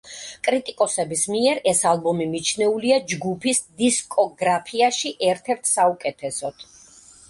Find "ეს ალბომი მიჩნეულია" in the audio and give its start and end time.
1.73-2.99